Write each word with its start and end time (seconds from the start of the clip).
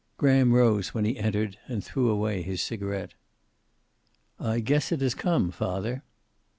Graham 0.17 0.51
rose 0.53 0.95
when 0.95 1.05
he 1.05 1.19
entered, 1.19 1.59
and 1.67 1.83
threw 1.83 2.09
away 2.09 2.41
his 2.41 2.59
cigaret. 2.63 3.13
"I 4.39 4.59
guess 4.59 4.91
it 4.91 4.99
has 5.01 5.13
come, 5.13 5.51
father." 5.51 6.01